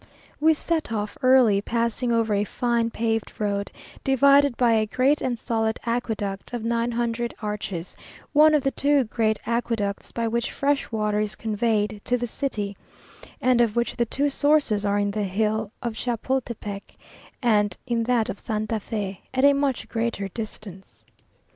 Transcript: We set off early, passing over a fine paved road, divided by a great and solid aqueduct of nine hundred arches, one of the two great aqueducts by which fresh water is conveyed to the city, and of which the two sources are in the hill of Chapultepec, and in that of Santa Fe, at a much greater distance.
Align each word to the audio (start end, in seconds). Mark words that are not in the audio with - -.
We 0.39 0.55
set 0.55 0.91
off 0.91 1.15
early, 1.21 1.61
passing 1.61 2.11
over 2.11 2.33
a 2.33 2.43
fine 2.43 2.89
paved 2.89 3.33
road, 3.39 3.69
divided 4.03 4.57
by 4.57 4.73
a 4.73 4.87
great 4.87 5.21
and 5.21 5.37
solid 5.37 5.77
aqueduct 5.85 6.53
of 6.53 6.63
nine 6.65 6.93
hundred 6.93 7.35
arches, 7.39 7.95
one 8.33 8.55
of 8.55 8.63
the 8.63 8.71
two 8.71 9.03
great 9.03 9.37
aqueducts 9.45 10.11
by 10.11 10.27
which 10.27 10.51
fresh 10.51 10.91
water 10.91 11.19
is 11.19 11.35
conveyed 11.35 12.01
to 12.05 12.17
the 12.17 12.25
city, 12.25 12.75
and 13.41 13.61
of 13.61 13.75
which 13.75 13.95
the 13.95 14.05
two 14.07 14.31
sources 14.31 14.85
are 14.85 14.97
in 14.97 15.11
the 15.11 15.21
hill 15.25 15.71
of 15.83 15.93
Chapultepec, 15.93 16.97
and 17.43 17.77
in 17.85 18.01
that 18.05 18.27
of 18.27 18.39
Santa 18.39 18.79
Fe, 18.79 19.21
at 19.35 19.45
a 19.45 19.53
much 19.53 19.87
greater 19.87 20.27
distance. 20.29 21.05